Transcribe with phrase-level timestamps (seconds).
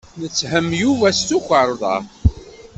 [0.19, 1.95] Netthem Yuba s tukerḍa.